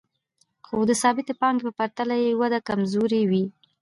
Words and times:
خو 0.65 0.77
د 0.89 0.91
ثابتې 1.01 1.33
پانګې 1.41 1.63
په 1.65 1.71
پرتله 1.79 2.15
یې 2.23 2.31
وده 2.41 2.59
کمزورې 2.69 3.21
وي 3.29 3.45